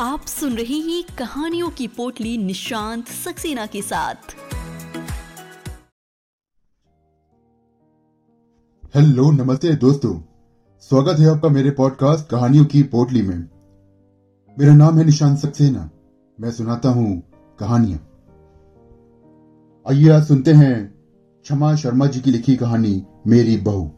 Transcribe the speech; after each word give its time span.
आप 0.00 0.20
सुन 0.20 0.52
रहे 0.52 0.74
हैं 0.74 1.04
कहानियों 1.18 1.70
की 1.70 1.86
पोटली 1.86 2.38
निशांत 2.38 3.06
सक्सेना 3.06 3.66
के 3.66 3.82
साथ। 3.82 4.14
हेलो, 8.94 9.30
नमस्ते 9.30 9.76
दोस्तों। 9.76 10.20
स्वागत 10.80 11.18
है 11.18 11.26
आपका 11.26 11.48
मेरे 11.48 11.70
पॉडकास्ट 11.70 12.28
कहानियों 12.28 12.64
की 12.64 12.82
पोटली 12.82 13.22
में। 13.22 13.48
मेरा 14.58 14.74
नाम 14.74 14.98
है 14.98 15.04
निशांत 15.04 15.38
सक्सेना। 15.38 15.90
मैं 16.40 16.50
सुनाता 16.50 16.88
हूँ 16.88 17.22
कहानियाँ। 17.58 17.98
आइए 19.88 20.08
आज 20.08 20.28
सुनते 20.28 20.52
हैं 20.52 20.94
क्षमा 21.42 21.76
शर्मा 21.76 22.06
जी 22.06 22.20
की 22.20 22.30
लिखी 22.30 22.56
कहानी, 22.56 23.06
मेरी 23.26 23.56
बहू। 23.56 23.90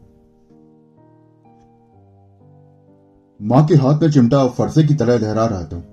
माँ 3.41 3.65
के 3.65 3.75
हाथ 3.75 3.99
में 3.99 4.11
चिमटा 4.11 4.47
फरसे 4.47 4.83
की 4.83 4.93
तरह 4.93 5.17
लहरा 5.17 5.45
रहा 5.45 5.63
था। 5.63 5.92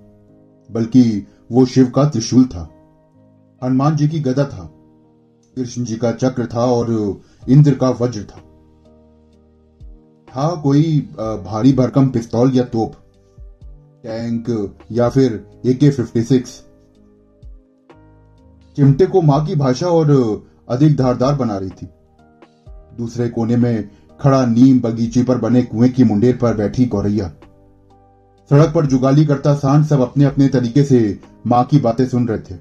बल्कि 0.70 1.26
वो 1.52 1.64
शिव 1.66 1.90
का 1.90 2.04
त्रिशूल 2.04 2.44
था। 2.44 2.68
हनुमान 3.62 3.96
जी 3.96 4.08
की 4.08 4.20
गदा 4.20 4.44
था। 4.44 4.70
कृष्ण 5.56 5.84
जी 5.84 5.96
का 5.96 6.12
चक्र 6.12 6.46
था 6.46 6.64
और 6.64 7.20
इंद्र 7.48 7.74
का 7.74 7.90
वज्र 7.90 8.22
था। 8.22 8.40
था 10.28 10.54
कोई 10.62 10.98
भारी 11.46 11.72
भरकम 11.72 12.08
पिस्तौल 12.08 12.54
या 12.54 12.64
तोप, 12.64 12.92
टैंक 14.04 14.74
या 14.92 15.08
फिर 15.08 15.44
ए 15.66 15.74
के 15.74 15.90
फिफ्टी 15.90 16.22
सिक्स। 16.22 16.62
चिमटे 18.76 19.06
को 19.06 19.22
माँ 19.22 19.44
की 19.46 19.54
भाषा 19.54 19.86
और 19.86 20.10
अधिक 20.68 20.96
धारदार 20.96 21.34
बना 21.34 21.56
रही 21.58 21.70
थी। 21.70 21.88
दूसरे 22.96 23.28
कोने 23.28 23.56
में 23.56 23.90
खड़ा 24.20 24.44
नीम 24.46 24.80
बगीचे 24.80 25.22
पर 25.22 25.38
बने 25.38 25.62
कुएँ 25.62 25.90
की 25.90 26.04
मुंडेर 26.04 26.36
पर 26.36 26.56
बैठी 26.56 26.86
गौरैया। 26.86 27.32
सड़क 28.50 28.72
पर 28.74 28.86
जुगाली 28.86 29.24
करता 29.26 29.54
सांड 29.54 29.84
सब 29.84 30.00
अपने 30.00 30.24
अपने 30.24 30.48
तरीके 30.48 30.84
से 30.84 31.18
माँ 31.46 31.64
की 31.64 31.78
बातें 31.78 32.06
सुन 32.08 32.28
रहे 32.28 32.38
थे। 32.38 32.54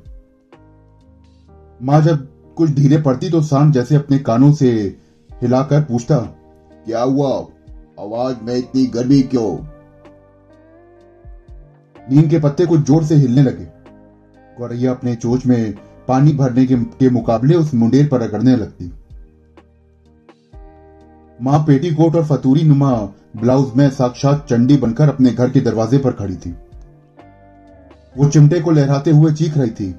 माँ 1.82 2.02
जब 2.02 2.28
कुछ 2.56 2.70
धीरे 2.70 3.02
पड़ती 3.02 3.30
तो 3.30 3.42
सांड 3.42 3.74
जैसे 3.74 3.96
अपने 3.96 4.20
कानों 4.20 4.52
से 4.54 4.98
हिलाकर 5.42 5.82
पूछता 5.82 6.20
क्या 6.86 7.02
हुआ? 7.02 7.30
आवाज़ 8.00 8.38
में 8.44 8.56
इतनी 8.56 8.86
गर्मी 8.86 9.22
क्यों? 9.22 9.58
नीम 12.12 12.30
के 12.30 12.40
पत्ते 12.40 12.66
कुछ 12.66 12.82
ज़ोर 12.82 13.04
से 13.04 13.16
हिलने 13.16 13.44
लगे। 13.44 13.66
गौरैया 14.60 14.92
अपने 14.92 15.16
चोच 15.16 15.46
में 15.46 15.74
पानी 16.08 16.34
भरने 16.34 16.66
के, 16.66 17.10
मुकाबले 17.10 17.56
उस 17.56 17.74
मुंडेर 17.74 18.08
पर 18.08 18.22
रगड़ने 18.22 18.56
लगती। 18.56 18.94
माँ 21.40 21.60
पेटी 21.60 21.94
कोट 21.96 22.16
और 22.16 22.26
फतूरी 22.26 22.64
नुमा 22.64 22.92
ब्लाउज 23.36 23.76
में 23.76 23.90
साक्षात 23.90 24.46
चंडी 24.50 24.78
बनकर 24.78 25.10
अपने 25.10 25.32
घर 25.32 25.50
के 25.50 25.60
दरवाजे 25.60 25.98
पर 25.98 26.12
खड़ी 26.12 26.36
थी। 26.36 26.52
वो 28.18 28.30
चिमटे 28.30 28.60
को 28.60 28.72
लहराते 28.72 29.12
हुए 29.12 29.32
चीख 29.34 29.58
रही 29.58 29.72
थी। 29.72 29.92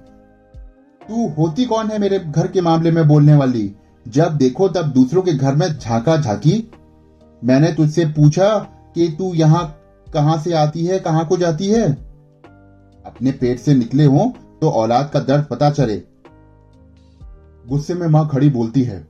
तू 1.03 1.29
होती 1.29 1.65
कौन 1.65 1.91
है 1.91 1.99
मेरे 1.99 2.19
घर 2.19 2.47
के 2.47 2.61
मामले 2.61 2.91
में 2.91 3.07
बोलने 3.09 3.37
वाली? 3.37 3.73
जब 4.07 4.37
देखो 4.37 4.69
तब 4.69 4.93
दूसरों 4.93 5.23
के 5.23 5.33
घर 5.33 5.55
में 5.55 5.67
झांका 5.69 6.17
झांकी 6.17 6.71
मैंने 7.43 7.73
तुझसे 7.73 8.05
पूछा 8.07 8.49
कि 8.95 9.09
तू 9.19 9.33
यहाँ 9.35 9.65
कहाँ 10.07 10.39
से 10.39 10.53
आती 10.53 10.85
है, 10.87 10.99
कहाँ 10.99 11.27
को 11.27 11.37
जाती 11.37 11.69
है? 11.69 11.91
अपने 13.07 13.33
पेट 13.33 13.59
से 13.59 13.75
निकले 13.75 14.05
हो 14.05 14.33
तो 14.61 14.71
औलाद 14.71 15.11
का 15.13 15.21
दर्द 15.21 15.47
पता 15.51 15.71
चले। 15.71 15.97
गुस्से 17.67 17.95
में 17.95 18.07
माँ 18.09 18.29
खड़ी 18.29 18.49
बोलती 18.51 18.83
है 18.83 19.07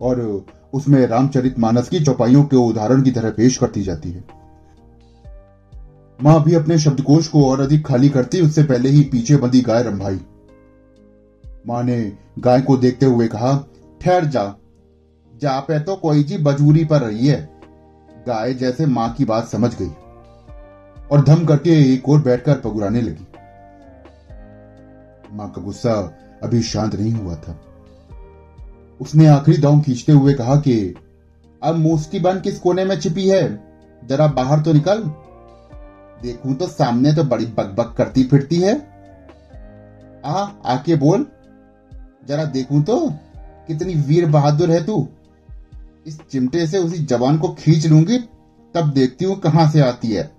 और 0.00 0.44
उसमें 0.72 1.06
रामचरित 1.06 1.58
मानस 1.58 1.88
की 1.88 2.00
चौपाइयों 2.00 2.44
के 2.44 2.56
उदाहरण 2.56 3.02
की 3.02 3.10
तरह 3.10 3.30
पेश 3.30 3.56
करती 3.56 3.82
जाती 3.82 4.10
है। 4.10 4.24
माँ 6.22 6.44
भी 6.44 6.54
अपने 6.54 6.78
शब्दकोश 6.78 7.28
को 7.28 7.50
और 7.50 7.60
अधिक 7.60 7.86
खाली 7.86 8.08
करती, 8.08 8.40
उससे 8.40 8.62
पहले 8.62 8.88
ही 8.88 9.00
पीछे 9.00 9.36
बंदी 9.36 9.60
गाय 9.60 9.82
रंभाई। 9.82 10.20
माँ 11.66 11.82
ने 11.82 12.12
गाय 12.38 12.60
को 12.60 12.76
देखते 12.76 13.06
हुए 13.06 13.28
कहा, 13.28 13.68
ठहर 14.00 14.24
जा। 14.24 14.54
जा 15.36 15.60
पे 15.60 15.80
तो 15.80 15.96
कोई 15.96 16.22
जी 16.22 16.38
बजूरी 16.38 16.84
पर 16.84 17.00
रही 17.00 17.26
है। 17.26 17.50
गाय 18.26 18.54
जैसे 18.54 18.86
माँ 18.86 19.12
की 19.12 19.24
बात 19.24 19.48
समझ 19.48 19.76
गई। 19.82 19.90
और 21.12 21.24
धम 21.24 21.44
करके 21.44 21.94
एक 21.94 22.08
और 22.08 22.22
बैठकर 22.22 22.58
पगुराने 22.58 23.00
लगी। 23.00 23.26
माँ 25.32 25.50
का 25.50 25.62
गुस्सा 25.62 26.18
अभी 26.42 26.62
शांत 26.62 26.94
नहीं 26.94 27.12
हुआ 27.12 27.34
था। 27.34 27.60
उसने 29.02 29.26
आखिरी 29.26 29.58
दाव 29.58 29.80
खींचते 29.80 30.12
हुए 30.12 30.34
कहा 30.34 30.56
कि, 30.56 30.94
अब 31.62 31.76
मूस्टी 31.76 32.18
बन 32.20 32.40
किस 32.40 32.58
कोने 32.58 32.84
में 32.84 33.00
छिपी 33.00 33.28
है? 33.28 33.42
जरा 34.02 34.26
बाहर 34.26 34.60
तो 34.60 34.72
निकल। 34.72 35.02
देखूँ 36.22 36.54
तो 36.54 36.66
सामने 36.66 37.12
तो 37.12 37.24
बड़ी 37.24 37.46
बकबक 37.46 37.94
करती 37.98 38.24
फिरती 38.24 38.60
है। 38.60 38.74
आ, 40.24 40.32
आके 40.64 40.96
बोल। 40.96 41.26
जरा 42.28 42.44
देखूँ 42.44 42.82
तो 42.82 42.98
कितनी 43.68 43.94
वीर 43.94 44.26
बहादुर 44.26 44.70
है 44.70 44.84
तू। 44.84 45.06
इस 46.06 46.20
चिमटे 46.30 46.66
से 46.66 46.78
उसी 46.78 46.98
जवान 46.98 47.38
को 47.38 47.48
खींच 47.48 47.86
लूँगी, 47.86 48.18
तब 48.74 48.90
देखती 48.90 49.24
हूँ 49.24 49.38
कहाँ 49.40 49.70
से 49.70 49.80
आती 49.80 50.12
है। 50.12 50.30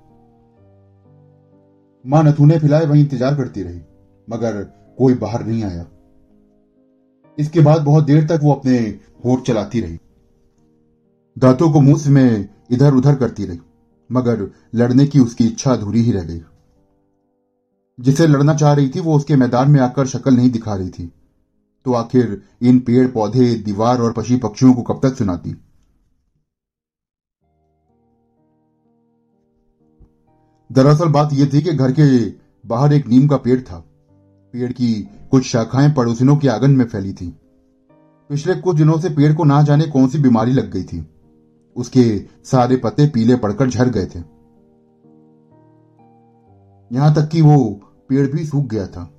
माँ 2.06 2.24
नथुने 2.24 2.60
फिलाए 2.60 2.86
वहीं 2.86 3.04
इंतज़ार 3.04 3.36
करती 3.36 3.64
रही, 3.64 3.82
मगर 4.28 4.64
कोई 4.98 5.14
बाहर 5.14 5.44
नहीं 5.44 5.64
आया। 5.64 5.86
इसके 7.40 7.62
बाद 7.62 7.82
बहुत 7.82 8.04
देर 8.04 8.28
तक 8.28 8.40
वो 8.44 8.54
अपने 8.54 8.78
होठ 9.26 9.42
चलाती 9.42 9.82
रही। 9.82 10.00
दांतों 11.38 11.72
को 11.72 11.82
मुँह 11.82 12.10
में 12.10 12.50
इधर 12.72 12.94
उधर 12.94 13.16
करती 13.16 13.46
रही, 13.46 13.60
मगर 14.12 14.52
लड़ने 14.76 15.06
की 15.06 15.20
उसकी 15.20 15.46
इच्छा 15.46 15.74
अधूरी 15.74 16.02
ही 16.02 16.12
रह 16.12 16.24
गई। 16.24 16.42
जिसे 18.00 18.28
लड़ना 18.28 18.54
चाह 18.54 18.74
रही 18.74 18.90
थी, 18.90 19.00
वो 19.00 19.16
उसके 19.16 19.36
मैदान 19.36 19.72
में 19.72 19.80
आकर 19.80 20.08
शक्ल 20.08 20.34
नहीं 20.34 20.50
दिखा 20.50 20.76
रही 20.76 20.90
थी। 20.90 21.12
तो 21.86 21.94
आखिर 21.94 22.42
इन 22.62 22.80
पेड़, 22.80 23.08
पौधे, 23.08 23.56
दीवार 23.56 24.02
और 24.02 24.14
पशु 24.14 24.38
पक्षियों 24.38 24.74
को 24.74 24.82
कब 24.82 25.00
तक 25.04 25.16
सुनाती? 25.16 25.56
दरअसल 30.72 31.10
बात 31.10 31.30
यह 31.34 31.50
थी 31.54 31.62
कि 31.62 31.72
घर 31.72 31.92
के 31.92 32.30
बाहर 32.68 32.94
एक 32.94 33.08
नीम 33.08 33.28
का 33.28 33.38
पेड़ 33.38 33.62
था। 33.62 33.86
पेड़ 34.54 34.72
की 34.72 35.10
कुछ 35.32 35.44
शाखाएँ 35.44 35.94
पड़ोसिनों 35.94 36.38
के 36.38 36.48
आँगन 36.48 36.72
में 36.72 36.86
फैली 36.86 37.14
थी। 37.14 37.40
पिछले 38.30 38.56
कुछ 38.56 38.78
दिनों 38.78 39.00
से 39.00 39.10
पेड़ 39.10 39.34
को 39.34 39.44
ना 39.44 39.62
जाने 39.62 39.88
कौन 39.88 40.08
सी 40.08 40.18
बीमारी 40.18 40.52
लग 40.52 40.72
गई 40.72 40.84
थी। 40.84 41.08
उसके 41.76 42.26
सारे 42.44 42.78
पत्ते 42.78 43.08
पीले 43.08 43.36
पड़कर 43.36 43.70
झड़ 43.70 43.90
गए 43.90 44.06
थे। 44.06 44.20
यहाँ 46.96 47.16
तक 47.16 47.30
कि 47.30 47.42
वो 47.42 47.82
पेड़ 48.10 48.32
भी 48.32 48.46
सूख 48.46 48.66
गया 48.66 48.88
था। 48.88 49.14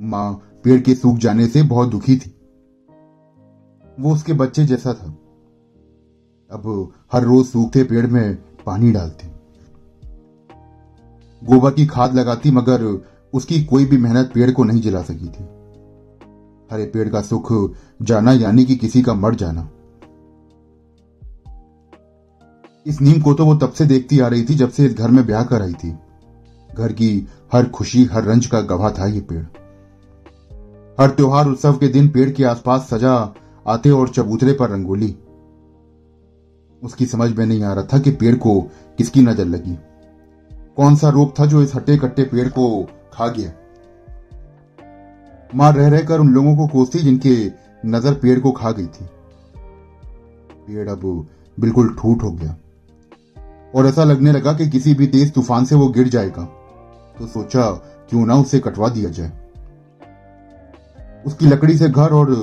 माँ 0.00 0.60
पेड़ 0.64 0.80
के 0.80 0.94
सूख 0.94 1.16
जाने 1.16 1.46
से 1.46 1.62
बहुत 1.62 1.88
दुखी 1.88 2.16
थी। 2.16 2.34
वो 4.00 4.14
उसके 4.14 4.32
बच्चे 4.32 4.64
जैसा 4.64 4.94
था। 4.94 5.18
अब 6.50 6.92
हर 7.12 7.22
रोज 7.22 7.46
सूखते 7.46 7.84
पेड़ 7.84 8.06
में 8.06 8.34
पानी 8.66 8.92
डालती। 8.92 9.28
गोबर 11.46 11.70
की 11.70 11.86
खाद 11.86 12.14
लगाती 12.14 12.50
मगर 12.50 13.04
उसकी 13.32 13.62
कोई 13.64 13.84
भी 13.84 13.98
मेहनत 13.98 14.30
पेड़ 14.34 14.50
को 14.50 14.64
नहीं 14.64 14.80
जला 14.80 15.02
सकी 15.02 15.28
थी। 15.28 15.44
हरे 16.70 16.84
पेड़ 16.84 17.08
का 17.08 17.20
सुख 17.20 17.52
जाना 18.02 18.32
यानी 18.32 18.64
कि 18.64 18.76
किसी 18.76 19.02
का 19.02 19.14
मर 19.14 19.34
जाना। 19.34 19.68
इस 22.86 23.00
नीम 23.00 23.20
को 23.22 23.34
तो 23.34 23.44
वो 23.44 23.54
तब 23.56 23.72
से 23.72 23.84
देखती 23.86 24.18
आ 24.20 24.28
रही 24.28 24.44
थी 24.44 24.54
जब 24.54 24.70
से 24.70 24.86
इस 24.86 24.94
घर 24.94 25.10
में 25.10 25.24
ब्याह 25.26 25.44
कर 25.44 25.62
आई 25.62 25.72
थी। 25.74 25.90
घर 26.70 26.92
की 26.92 27.26
हर 27.52 27.68
खुशी, 27.68 28.04
हर 28.04 28.24
रंज 28.24 28.46
का 28.46 28.60
गवाह 28.60 28.90
था 28.90 29.06
ये 29.06 29.20
पेड़। 29.20 29.44
हर 30.98 31.10
त्योहार 31.10 31.48
उत्सव 31.48 31.76
के 31.76 31.88
दिन 31.88 32.08
पेड़ 32.08 32.30
के 32.30 32.44
आसपास 32.44 32.88
सजा 32.90 33.14
आते 33.66 33.90
और 33.90 34.08
चबूतरे 34.08 34.52
पर 34.52 34.70
रंगोली। 34.70 35.14
उसकी 36.82 37.06
समझ 37.06 37.30
में 37.38 37.44
नहीं 37.46 37.62
आ 37.62 37.72
रहा 37.72 37.84
था 37.84 37.98
कि 37.98 38.10
पेड़ 38.10 38.34
को 38.36 38.60
किसकी 38.98 39.22
नज़र 39.22 39.44
लगी। 39.44 39.76
कौन 40.78 40.96
सा 40.96 41.08
रोग 41.08 41.38
था 41.38 41.46
जो 41.46 41.62
इस 41.62 41.74
हट्टे 41.74 41.96
कट्टे 41.96 42.24
पेड़ 42.24 42.48
को 42.48 42.86
खा 43.12 43.28
गया? 43.28 43.52
माँ 45.54 45.72
रह 45.72 45.88
रहकर 45.88 46.20
उन 46.20 46.28
लोगों 46.28 46.56
को 46.56 46.66
कोसती 46.66 46.98
जिनके 46.98 47.52
नज़र 47.86 48.14
पेड़ 48.14 48.40
को 48.40 48.52
खा 48.52 48.70
गई 48.70 48.86
थी। 48.86 49.04
पेड़ 50.66 50.88
अब 50.88 51.28
बिल्कुल 51.60 51.96
ठूट 52.00 52.22
हो 52.22 52.30
गया। 52.30 52.56
और 53.74 53.86
ऐसा 53.86 54.04
लगने 54.04 54.32
लगा 54.32 54.52
कि 54.52 54.70
किसी 54.70 54.94
भी 54.94 55.06
तेज 55.06 55.34
तूफ़ान 55.34 55.64
से 55.64 55.74
वो 55.74 55.88
गिर 55.88 56.08
जाएगा। 56.08 56.44
तो 57.18 57.26
सोचा, 57.26 57.70
क्यों 58.10 58.26
ना 58.26 58.34
उसे 58.34 58.58
कटवा 58.58 58.88
दिया 58.88 59.10
जाए। 59.10 59.32
उसकी 61.26 61.46
लकड़ी 61.46 61.78
से 61.78 61.88
घर 61.88 62.10
और 62.10 62.34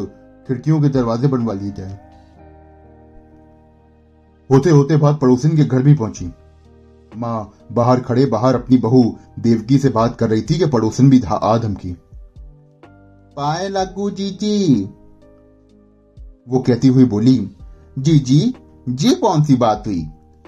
खिड़कियों 0.48 0.82
के 0.82 0.90
दरवाजे 0.90 1.28
बनवा 1.28 1.54
लिए 1.54 1.72
जाए 1.72 2.00
होते 4.52 4.70
होते 4.70 4.98
बात 4.98 5.20
पड़ोसिन 5.20 5.56
के 5.58 5.64
घर 5.64 5.82
भी 5.82 5.94
पहुँची। 5.94 6.34
माँ 7.18 7.52
बाहर 7.72 8.00
खड़े 8.00 8.26
बाहर 8.26 8.56
अपनी 8.56 8.78
बहू 8.78 9.04
देवकी 9.40 9.78
से 9.78 9.90
बात 9.90 10.16
कर 10.16 10.30
रही 10.30 10.42
थी 10.42 10.58
कि 10.60 10.66
पड़ोसन 10.66 11.10
भी 11.10 11.20
था 11.20 11.36
आ 11.36 11.58
धमकी 11.58 11.92
पाए 13.38 13.68
लागू 13.70 14.10
जीजी। 14.10 14.84
वो 16.48 16.60
कहती 16.60 16.88
हुई 16.88 17.06
बोली 17.06 17.38
जी 18.00 18.18
जी 18.20 18.54
जी 18.90 19.14
कौन 19.16 19.44
सी 19.44 19.56
बात 19.56 19.84
हुई? 19.88 20.06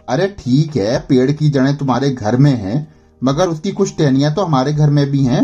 अरे 0.10 0.28
ठीक 0.40 0.75
है 0.75 1.00
पेड़ 1.00 1.31
की 1.31 1.50
जड़ें 1.50 1.78
तुम्हारे 1.78 2.10
घर 2.12 2.38
में 2.38 2.54
हैं 2.54 2.88
मगर 3.22 3.50
उसकी 3.50 3.72
कुछ 3.72 3.96
टहनियाँ 3.98 4.34
तो 4.34 4.44
हमारे 4.44 4.74
घर 4.74 4.90
में 4.90 5.06
भी 5.12 5.24
हैं। 5.24 5.44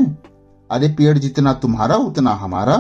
अरे 0.70 0.88
पेड़ 0.88 1.18
जितना 1.18 1.54
तुम्हारा 1.54 1.96
उतना 1.96 2.34
हमारा। 2.34 2.78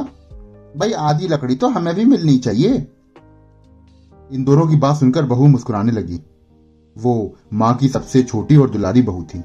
भाई 0.77 0.91
आधी 0.91 1.27
लकड़ी 1.27 1.55
तो 1.55 1.67
हमें 1.67 1.93
भी 1.95 2.05
मिलनी 2.05 2.37
चाहिए। 2.37 2.75
इन 4.31 4.43
दोनों 4.43 4.67
की 4.67 4.75
बात 4.75 4.97
सुनकर 4.97 5.25
बहू 5.25 5.47
मुस्कुराने 5.47 5.91
लगी। 5.91 6.19
वो 6.95 7.35
माँ 7.53 7.73
की 7.75 7.87
सबसे 7.87 8.21
छोटी 8.23 8.55
और 8.57 8.69
दुलारी 8.69 9.01
बहू 9.01 9.23
थी। 9.23 9.43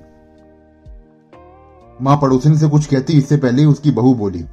माँ 2.00 2.16
पड़ोसिन 2.16 2.56
से 2.58 2.68
कुछ 2.68 2.86
कहती, 2.86 3.12
इससे 3.12 3.36
पहले 3.36 3.64
उसकी 3.64 3.90
बहू 3.90 4.14
बोली, 4.14 4.44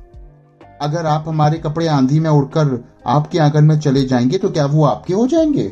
अगर 0.82 1.06
आप 1.06 1.28
हमारे 1.28 1.58
कपड़े 1.58 1.88
आंधी 1.88 2.20
में 2.20 2.30
उड़कर 2.30 2.84
आपके 3.08 3.40
आँगन 3.40 3.64
में 3.64 3.80
चले 3.80 4.04
जाएँगे 4.06 4.38
तो 4.38 4.50
क्या 4.50 4.66
वो 4.66 4.84
आपके 4.86 5.14
हो 5.14 5.28
जाएँगे? 5.28 5.68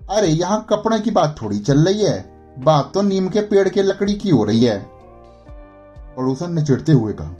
अरे, 0.00 0.26
यहाँ 0.26 0.66
कपड़े 0.70 0.98
की 1.00 1.10
बात 1.10 1.36
थोड़ी 1.42 1.58
चल 1.58 1.78
रही 1.78 2.04
है। 2.04 2.18
बात 2.58 2.90
तो 2.94 3.02
नीम 3.02 3.28
के 3.28 3.40
पेड़ 3.40 3.68
के 3.68 3.82
लकड़ी 3.82 4.14
की 4.14 4.30
हो 4.30 4.44
रही 4.44 4.64
है। 4.64 4.78
पड़ोसन 6.16 6.52
ने 6.52 6.62
चिढ़ते 6.62 6.92
हुए 6.92 7.12
कहा 7.12 7.34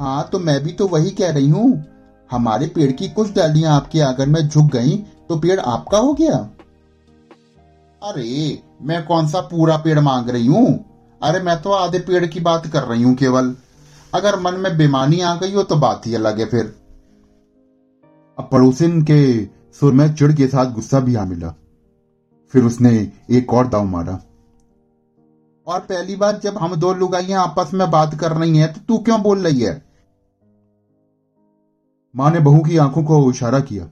हाँ 0.00 0.28
तो 0.32 0.38
मैं 0.38 0.62
भी 0.64 0.72
तो 0.72 0.86
वही 0.88 1.10
कह 1.10 1.30
रही 1.30 1.48
हूँ। 1.48 1.84
हमारे 2.30 2.66
पेड़ 2.66 2.90
की 2.92 3.08
कुछ 3.08 3.34
डालियाँ 3.34 3.74
आपके 3.76 4.00
आँगन 4.00 4.30
में 4.30 4.40
झुक 4.48 4.64
गई 4.64 4.96
तो 5.28 5.38
पेड़ 5.38 5.60
आपका 5.60 5.98
हो 5.98 6.14
गया? 6.14 6.50
अरे, 8.02 8.62
मैं 8.82 9.06
कौन 9.06 9.28
सा 9.28 9.40
पूरा 9.40 9.76
पेड़ 9.76 10.00
मांग 10.00 10.28
रही 10.28 10.46
हूँ? 10.46 10.84
अरे, 11.22 11.40
मैं 11.40 11.62
तो 11.62 11.72
आधे 11.72 11.98
पेड़ 11.98 12.26
की 12.26 12.40
बात 12.40 12.66
कर 12.66 12.82
रही 12.82 13.02
हूँ 13.02 13.14
केवल। 13.14 13.56
अगर 14.14 14.40
मन 14.40 14.54
में 14.54 14.78
बेमानी 14.78 15.20
आ 15.20 15.34
गई 15.34 15.52
हो 15.52 15.62
तो 15.62 15.76
बात 15.76 16.06
ही 16.06 16.14
अलग 16.14 16.38
है 16.38 16.46
फिर। 16.46 16.76
अब 18.38 18.48
पड़ोसिन 18.52 19.02
के 19.02 19.44
सुर 19.72 19.92
में 19.92 20.14
चिड़ 20.14 20.32
के 20.32 20.46
साथ 20.46 20.72
गुस्सा 20.72 21.00
भी 21.00 21.14
आ 21.14 21.24
मिला। 21.24 21.54
फिर 22.52 22.64
उसने 22.64 23.12
एक 23.30 23.52
और 23.52 23.66
दाव 23.68 23.84
मारा। 23.84 24.20
और 25.66 25.80
पहली 25.80 26.16
बार 26.16 26.38
जब 26.38 26.58
हम 26.58 26.76
दो 26.76 26.94
लुगाइयाँ 26.94 27.42
आपस 27.42 27.74
में 27.74 27.90
बात 27.90 28.14
कर 28.14 28.32
रही 28.32 28.58
हैं 28.58 28.72
तो 28.72 28.80
तू 28.88 28.98
क्यों 28.98 29.22
बोल 29.22 29.38
रही 29.38 29.60
है? 29.60 29.82
माँ 32.16 32.30
ने 32.30 32.40
बहू 32.40 32.58
की 32.58 32.76
आँखों 32.76 33.02
को 33.02 33.30
इशारा 33.30 33.60
किया। 33.60 33.88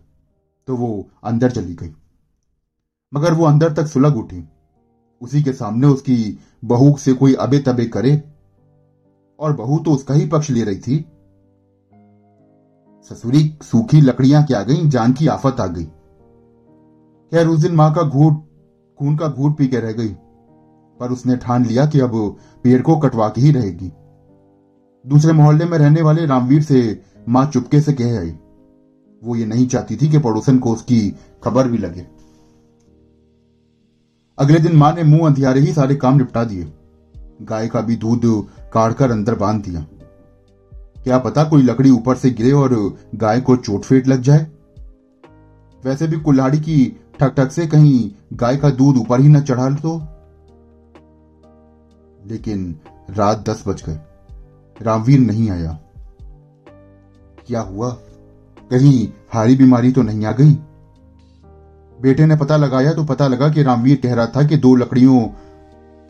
तो 0.66 0.76
वो 0.76 1.10
अंदर 1.24 1.50
चली 1.50 1.74
गई। 1.74 1.94
मगर 3.14 3.34
वो 3.34 3.44
अंदर 3.44 3.72
तक 3.72 3.86
सुलग 3.86 4.16
उठी। 4.16 4.48
उसी 5.20 5.42
के 5.42 5.52
सामने 5.52 5.86
उसकी 5.86 6.38
बहू 6.64 6.96
से 6.96 7.12
कोई 7.12 7.34
अबे 7.34 7.58
तबे 7.58 7.84
करे, 7.84 8.22
और 9.38 9.52
बहू 9.52 9.78
तो 9.78 9.90
उसका 9.90 10.14
ही 10.14 10.26
पक्ष 10.26 10.50
ले 10.50 10.64
रही 10.64 10.78
थी। 10.78 10.98
ससुरी 13.10 13.58
सूखी 13.62 14.00
लकड़ियाँ 14.00 14.44
क्या 14.44 14.62
गई? 14.62 14.88
जान 14.88 15.12
की 15.12 15.26
आफत 15.26 15.60
आ 15.60 15.66
गई। 15.66 15.84
खैर, 15.84 17.48
उस 17.48 17.60
दिन 17.60 17.74
माँ 17.74 17.94
का 17.94 18.02
घूट, 18.02 18.34
खून 18.98 19.16
का 19.16 19.28
घूट 19.28 19.56
पी 19.58 19.66
के 19.66 19.80
रह 19.80 19.92
गई। 19.92 20.08
पर 21.00 21.12
उसने 21.12 21.36
ठान 21.36 21.64
लिया 21.64 21.86
कि 21.86 22.00
अब 22.00 22.36
पेड़ 22.64 22.82
को 22.82 22.96
कटवा 22.96 23.28
के 23.28 23.40
ही 23.40 23.52
रहेगी। 23.52 23.92
दूसरे 25.06 25.32
मोहल्ले 25.32 25.64
में 25.64 25.78
रहने 25.78 26.02
वाले 26.02 26.26
रामवीर 26.26 26.62
से 26.62 27.02
माँ 27.28 27.46
चुपके 27.46 27.80
से 27.80 27.92
कह 27.92 28.18
आई। 28.20 28.30
वो 29.26 29.36
ये 29.36 29.46
नहीं 29.46 29.66
चाहती 29.68 29.96
थी 29.96 30.08
कि 30.08 30.18
पड़ोसन 30.18 30.58
को 30.58 30.72
उसकी 30.72 31.16
खबर 31.44 31.68
भी 31.68 31.78
लगे। 31.78 32.06
अगले 34.38 34.58
दिन 34.58 34.76
माँ 34.76 34.94
ने 34.94 35.02
मुँह 35.02 35.26
अंधियारे 35.26 35.60
ही 35.60 35.72
सारे 35.72 35.96
काम 35.96 36.16
निपटा 36.16 36.44
दिए। 36.44 36.72
गाय 37.42 37.68
का 37.68 37.80
भी 37.80 37.96
दूध 37.96 38.20
काढ़कर 38.72 39.10
अंदर 39.10 39.34
बाँध 39.34 39.62
दिया। 39.64 39.86
क्या 41.04 41.18
पता 41.18 41.44
कोई 41.44 41.62
लकड़ी 41.62 41.90
ऊपर 41.90 42.16
से 42.16 42.30
गिरे 42.30 42.52
और 42.52 42.96
गाय 43.14 43.40
को 43.40 43.56
चोट 43.56 43.82
फेट 43.82 44.06
लग 44.06 44.20
जाए? 44.20 44.46
वैसे 45.84 46.06
भी 46.06 46.16
कुल्हाड़ी 46.16 46.58
की 46.58 47.00
ठक 47.20 47.34
ठक 47.34 47.52
से 47.52 47.66
कहीं 47.66 48.10
गाय 48.32 48.56
का 48.56 48.70
दूध 48.70 48.96
ऊपर 48.96 49.20
ही 49.20 49.28
न 49.28 49.40
चढ़ा 49.40 49.70
तो। 49.70 49.98
लेकिन 52.26 52.80
रात 53.10 53.50
दस 53.50 53.64
बज 53.68 53.84
गए। 53.86 54.00
रामवीर 54.82 55.18
नहीं 55.18 55.50
आया। 55.50 55.78
क्या 57.46 57.60
हुआ? 57.60 57.98
कहीं 58.70 59.08
हारी 59.32 59.56
बीमारी 59.56 59.92
तो 59.92 60.02
नहीं 60.02 60.24
आ 60.26 60.32
गई? 60.32 60.52
बेटे 61.98 62.26
ने 62.26 62.36
पता 62.36 62.56
लगाया 62.56 62.92
तो 62.94 63.04
पता 63.04 63.28
लगा 63.28 63.48
कि 63.48 63.62
रामवीर 63.62 64.00
कह 64.02 64.14
रहा 64.14 64.26
था 64.26 64.46
कि 64.46 64.56
दो 64.56 64.74
लकड़ियों 64.74 65.20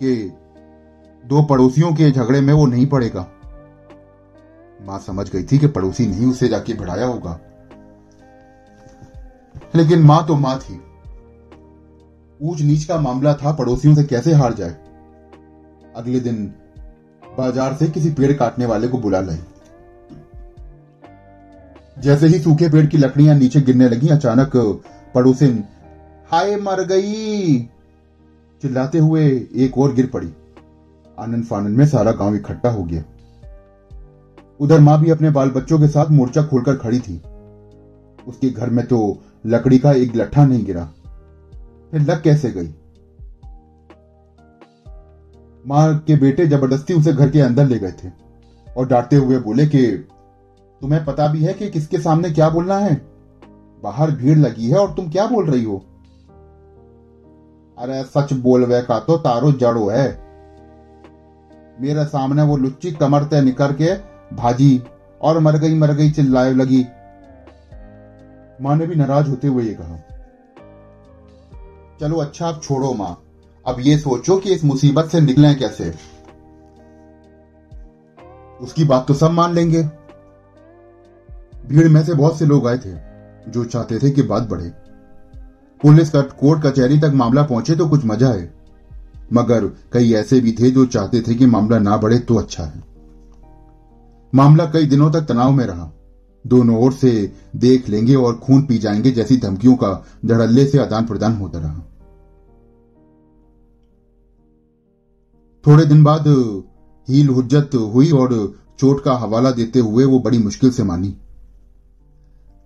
के, 0.03 0.15
दो 1.25 1.43
पड़ोसियों 1.43 1.93
के 1.95 2.11
झगड़े 2.11 2.41
में 2.41 2.53
वो 2.53 2.67
नहीं 2.67 2.87
पड़ेगा। 2.87 3.27
माँ 4.87 4.99
समझ 4.99 5.31
गई 5.31 5.43
थी 5.43 5.59
कि 5.59 5.67
पड़ोसी 5.67 6.07
नहीं, 6.07 6.27
उसे 6.27 6.49
जाके 6.49 6.75
बढ़ाया 6.75 7.07
होगा। 7.07 7.41
लेकिन 9.77 10.03
माँ 10.03 10.27
तो 10.27 10.35
माँ 10.35 10.59
थी। 10.59 10.81
ऊंच 12.41 12.61
नीच 12.61 12.85
का 12.85 13.01
मामला 13.01 13.35
था, 13.35 13.53
पड़ोसियों 13.53 13.95
से 13.95 14.05
कैसे 14.05 14.33
हार 14.33 14.55
जाए? 14.55 14.77
अगले 15.97 16.21
दिन 16.21 16.55
बाज़ार 17.39 17.75
से 17.75 17.87
किसी 17.87 18.11
पेड़ 18.11 18.33
काटने 18.33 18.67
वाले 18.67 18.89
को 18.89 18.99
बुला 18.99 19.21
लाए। 19.21 19.39
जैसे 21.97 22.27
ही 22.27 22.39
सूखे 22.39 22.69
पेड़ 22.69 22.87
की 22.87 22.99
लकड़ियाँ 22.99 23.35
नीचे 23.35 23.61
गिरने 23.61 23.89
लगी, 23.89 24.09
अचानक 24.09 24.53
पड़ोसिन 25.15 25.65
हाय 26.31 26.57
मर 26.57 26.85
गई। 26.85 27.59
चिल्लाते 28.63 28.99
हुए 28.99 29.27
एक 29.57 29.79
और 29.79 29.95
गिर 29.95 30.07
पड़ी। 30.07 30.33
आनंद 31.19 31.45
फानंद 31.45 31.79
में 31.79 31.87
सारा 31.87 32.13
गाँव 32.13 32.35
इकट्ठा 32.35 32.71
हो 32.71 32.85
गया। 32.85 33.03
उधर 34.61 34.81
माँ 34.81 34.99
भी 35.01 35.11
अपने 35.11 35.31
बाल 35.31 35.51
बच्चों 35.51 35.79
के 35.79 35.89
साथ 35.89 36.11
मोर्चा 36.11 36.43
खोलकर 36.43 36.77
खड़ी 36.77 37.01
थी। 37.01 37.21
उसके 38.29 38.51
घर 38.51 38.71
में 38.71 38.87
तो 38.87 39.19
लकड़ी 39.47 39.79
का 39.79 39.93
एक 39.93 40.17
लट्ठा 40.17 40.47
नहीं 40.47 40.65
गिरा। 40.65 40.85
फिर 41.93 42.01
लग 42.01 42.23
कैसे 42.23 42.51
गई? 42.51 42.75
माँ 45.67 45.99
के 45.99 46.17
बेटे 46.17 46.47
ज़बरदस्ती 46.47 46.95
उसे 46.95 47.13
घर 47.13 47.31
के 47.31 47.41
अंदर 47.41 47.67
ले 47.67 47.79
गए 47.79 47.93
थे 47.93 48.11
और 48.77 48.89
डांटते 48.89 49.17
हुए 49.17 49.39
बोले 49.39 49.67
कि 49.67 49.87
तुम्हें 50.81 51.05
पता 51.05 51.27
भी 51.29 51.45
है 51.45 51.55
कि 51.55 51.71
किसके 51.71 51.99
सामने 51.99 52.31
क्या 52.31 52.51
बोलना 52.51 52.79
है? 52.79 52.95
बाहर 53.83 54.11
भीड़ 54.11 54.39
लगी 54.39 54.71
है 54.71 54.79
और 54.79 54.95
तुम 54.95 55.11
क्या 55.11 55.27
बोल 55.27 55.51
रही 55.51 55.65
हो? 55.65 55.85
अरे 57.79 58.05
सच 58.05 58.33
बोलवे 58.33 58.83
का 58.83 58.99
तो 59.01 59.17
तारो 59.17 59.53
जड़ो 59.53 59.89
है। 59.89 60.27
मेरे 61.81 62.05
सामने 62.05 62.43
वो 62.43 62.57
लुच्ची 62.57 62.93
कमर 62.93 63.25
तय 63.25 63.41
निकर 63.41 63.73
के 63.73 63.95
भाजी 64.37 64.83
और 65.23 65.39
मर 65.39 65.59
गई 65.59 65.75
मर 65.75 65.93
गई 65.93 66.11
चिल्लाए 66.11 66.53
लगी। 66.53 66.87
माँ 68.61 68.77
ने 68.77 68.87
भी 68.87 68.95
नाराज़ 68.95 69.29
होते 69.29 69.49
हुए 69.49 69.65
ये 69.65 69.75
कहा। 69.81 69.97
चलो 72.01 72.17
अच्छा 72.17 72.47
आप 72.47 72.61
छोड़ो 72.63 72.95
माँ। 72.95 73.23
अब 73.67 73.77
ये 73.81 73.99
सोचो 73.99 74.37
कि 74.37 74.55
इस 74.55 74.65
मुसीबत 74.65 75.05
से 75.05 75.21
निकलें 75.21 75.59
कैसे? 75.59 75.95
उसकी 78.61 78.85
बात 78.85 79.09
तो 79.09 79.15
सब 79.15 79.31
मान 79.31 79.55
लेंगे। 79.55 80.06
भीड़ 81.69 81.89
में 81.89 82.03
से 82.05 82.15
बहुत 82.15 82.39
से 82.39 82.47
लोग 82.47 82.67
आए 82.69 82.79
थे, 82.79 82.93
जो 83.49 83.65
चाहते 83.65 83.99
थे 83.99 84.11
कि 84.11 84.23
बात 84.23 84.49
बढ़े। 84.49 84.69
पुलिस 85.81 86.11
का 86.11 86.21
कोर्ट 86.41 86.63
कचहरी 86.63 86.99
तक 86.99 87.13
मामला 87.15 87.43
पहुँचे 87.43 87.77
तो 87.77 87.89
कुछ 87.89 88.05
मज़ा 88.05 88.29
है 88.29 88.55
मगर 89.33 89.67
कई 89.93 90.13
ऐसे 90.13 90.41
भी 90.41 90.53
थे 90.53 90.71
जो 90.71 90.85
चाहते 90.87 91.21
थे 91.21 91.35
कि 91.35 91.47
मामला 91.47 91.79
ना 91.79 91.97
बढ़े 91.97 92.19
तो 92.19 92.35
अच्छा 92.35 92.65
है। 92.65 92.83
मामला 94.33 94.65
कई 94.65 94.87
दिनों 94.87 95.11
तक 95.11 95.21
तनाव 95.21 95.53
में 95.53 95.65
रहा। 95.65 95.91
दोनों 96.45 96.77
ओर 96.79 96.93
से 96.93 97.11
देख 97.57 97.89
लेंगे 97.89 98.15
और 98.15 98.37
खून 98.37 98.63
पी 98.63 98.79
जाएँगे 98.79 99.11
जैसी 99.11 99.37
धमकियों 99.37 99.75
का 99.77 99.93
धड़ल्ले 100.27 100.67
से 100.67 100.79
आदान 100.79 101.07
प्रदान 101.07 101.37
होता 101.37 101.59
रहा। 101.59 101.83
थोड़े 105.65 105.85
दिन 105.85 106.05
बाद 106.05 106.25
हील 107.09 107.29
हुज्जत 107.29 107.71
हुई 107.95 108.11
और 108.11 108.35
चोट 108.79 109.05
का 109.05 109.15
हवाला 109.15 109.51
देते 109.51 109.79
हुए 109.79 110.05
वो 110.05 110.19
बड़ी 110.19 110.39
मुश्किल 110.39 110.71
से 110.71 110.85
मानी। 110.85 111.17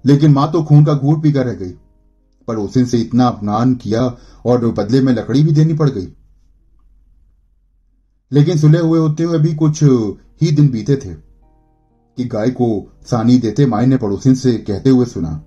लेकिन 0.05 0.33
माँ 0.33 0.51
तो 0.53 0.63
खून 0.63 0.85
का 0.85 0.95
घूट 0.95 1.23
पीकर 1.23 1.47
रह 1.47 1.55
गई। 1.55 1.71
पर 1.71 2.55
पड़ोसिन 2.57 2.85
से 2.85 2.99
इतना 2.99 3.27
अपमान 3.27 3.75
किया 3.75 4.03
और 4.47 4.67
बदले 4.69 5.01
में 5.01 5.13
लकड़ी 5.13 5.43
भी 5.43 5.53
देनी 5.53 5.75
पड़ 5.75 5.89
गई। 5.91 6.07
लेकिन 8.33 8.59
सुले 8.59 8.79
हुए 8.79 8.99
होते 8.99 9.23
हुए 9.23 9.39
भी 9.39 9.55
कुछ 9.55 9.83
ही 9.83 10.51
दिन 10.51 10.69
बीते 10.69 10.97
थे 10.97 11.15
कि 12.19 12.25
गाय 12.25 12.51
को 12.51 12.93
सानी 13.03 13.39
देते 13.39 13.67
माई 13.67 13.87
ने 13.87 13.97
पड़ोसिन 13.97 14.35
से 14.35 14.53
कहते 14.59 14.91
हुए 14.91 15.07
सुना, 15.07 15.43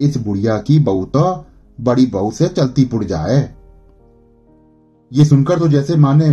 इस 0.00 0.16
बुढ़िया 0.16 0.58
की 0.58 0.78
बहू 0.78 1.04
तो 1.04 1.44
बड़ी 1.78 2.06
बहू 2.06 2.30
से 2.30 2.48
चलती 2.48 2.84
पुड़ 2.84 3.04
जाए। 3.04 3.54
ये 5.12 5.24
सुनकर 5.24 5.58
तो 5.58 5.68
जैसे 5.68 5.96
माँ 5.96 6.14
ने 6.14 6.30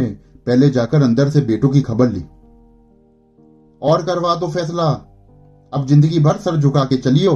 पहले 0.47 0.69
जाकर 0.69 1.01
अंदर 1.01 1.29
से 1.29 1.41
बेटों 1.41 1.69
की 1.69 1.81
खबर 1.81 2.11
ली। 2.11 2.23
और 3.81 4.05
करवा 4.05 4.35
दो 4.35 4.47
फैसला 4.47 5.08
अब 5.73 5.85
ज़िंदगी 5.87 6.19
भर 6.19 6.37
सर 6.37 6.57
झुका 6.57 6.83
के 6.83 6.97
चलियो। 6.97 7.33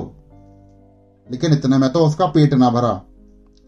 लेकिन 1.27 1.53
इतने 1.53 1.77
में 1.77 1.91
तो 1.91 2.05
उसका 2.05 2.25
पेट 2.25 2.53
ना 2.53 2.69
भरा। 2.69 3.01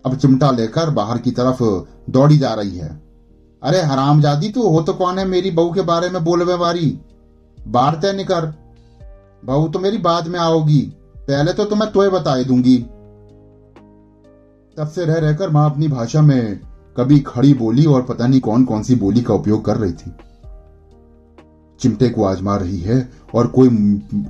अब 0.05 0.15
चिमटा 0.15 0.51
लेकर 0.51 0.89
बाहर 0.89 1.17
की 1.17 1.31
तरफ़ 1.31 1.63
दौड़ी 2.11 2.37
जा 2.37 2.53
रही 2.53 2.77
है। 2.77 2.89
अरे 3.63 3.81
हराम 3.81 4.21
जादी 4.21 4.49
तू 4.49 4.67
हो 4.69 4.81
तो 4.81 4.93
कौन 4.93 5.19
है 5.19 5.25
मेरी 5.25 5.51
बहू 5.51 5.71
के 5.73 5.81
बारे 5.81 6.09
में 6.09 6.23
बोलवे 6.23 6.55
वारी 6.55 6.99
बाहर 7.67 7.95
तय 7.95 8.13
निकर। 8.13 8.53
बहू 9.45 9.67
तो 9.67 9.79
मेरी 9.79 9.97
बाद 9.97 10.27
में 10.27 10.39
आओगी। 10.39 10.81
पहले 11.17 11.53
तो 11.53 11.65
तुम्हें 11.65 11.91
तोय 11.91 12.09
बताए 12.09 12.43
दूँगी। 12.43 12.77
तब 14.77 14.87
से 14.87 15.05
रह 15.05 15.17
रहकर 15.17 15.49
माँ 15.49 15.69
अपनी 15.71 15.87
भाषा 15.87 16.21
में 16.21 16.59
कभी 16.97 17.19
खड़ी 17.19 17.53
बोली 17.53 17.85
और 17.85 18.01
पता 18.01 18.27
नहीं 18.27 18.41
कौन 18.41 18.65
कौन 18.65 18.83
सी 18.83 18.95
बोली 18.95 19.21
का 19.21 19.33
उपयोग 19.33 19.65
कर 19.65 19.77
रही 19.77 19.93
थी। 19.93 20.11
चिमटे 21.79 22.09
को 22.09 22.23
आजमा 22.23 22.55
रही 22.57 22.79
है 22.79 22.97
और 23.35 23.47
कोई 23.47 23.67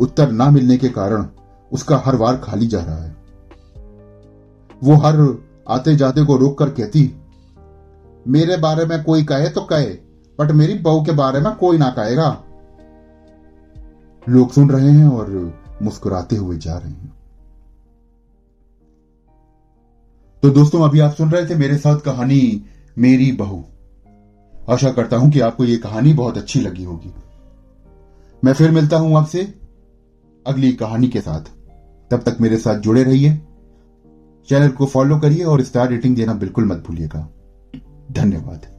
उत्तर 0.01 0.31
ना 0.31 0.49
मिलने 0.51 0.77
के 0.77 0.89
कारण 0.89 1.25
उसका 1.71 1.97
हर 1.97 2.15
वार 2.15 2.37
खाली 2.37 2.67
जा 2.67 2.81
रहा 2.81 3.03
है। 3.03 3.15
वो 4.81 4.95
हर 4.97 5.17
आते 5.69 5.95
जाते 5.95 6.23
को 6.25 6.37
रोक 6.37 6.57
कर 6.59 6.69
कहती, 6.69 7.11
मेरे 8.25 8.57
बारे 8.57 8.85
में 8.85 9.03
कोई 9.03 9.23
कहे 9.23 9.49
तो 9.49 9.61
कहे, 9.61 9.89
बट 10.39 10.51
मेरी 10.51 10.73
बहू 10.79 11.03
के 11.03 11.11
बारे 11.11 11.39
में 11.39 11.53
कोई 11.55 11.77
ना 11.77 11.89
कहेगा। 11.89 12.29
लोग 14.27 14.51
सुन 14.51 14.69
रहे 14.69 14.89
हैं 14.89 15.07
और 15.07 15.53
मुस्कुराते 15.81 16.35
हुए 16.35 16.57
जा 16.57 16.77
रहे 16.77 16.91
हैं। 16.91 17.13
तो 20.43 20.49
दोस्तों, 20.49 20.83
अभी 20.83 20.99
आप 20.99 21.13
सुन 21.13 21.29
रहे 21.29 21.45
थे 21.45 21.55
मेरे 21.55 21.77
साथ 21.77 21.99
कहानी 21.99 22.61
मेरी 22.97 23.31
बहू। 23.31 23.63
आशा 24.69 24.91
करता 24.91 25.17
हूँ 25.17 25.31
कि 25.31 25.39
आपको 25.39 25.65
यह 25.65 25.79
कहानी 25.83 26.13
बहुत 26.13 26.37
अच्छी 26.37 26.59
लगी 26.61 26.83
होगी। 26.83 27.13
मैं 28.45 28.53
फिर 28.53 28.71
मिलता 28.71 28.97
हूँ 28.97 29.17
आपसे 29.17 29.53
अगली 30.47 30.73
कहानी 30.73 31.07
के 31.07 31.21
साथ। 31.21 31.41
तब 32.11 32.21
तक 32.21 32.37
मेरे 32.41 32.57
साथ 32.57 32.79
जुड़े 32.79 33.03
रहिए। 33.03 33.41
चैनल 34.47 34.69
को 34.69 34.85
फॉलो 34.85 35.19
करिए 35.19 35.43
और 35.43 35.61
स्टार 35.61 35.89
रेटिंग 35.89 36.15
देना 36.15 36.33
बिल्कुल 36.33 36.65
मत 36.65 36.83
भूलिएगा। 36.87 37.29
धन्यवाद। 38.11 38.74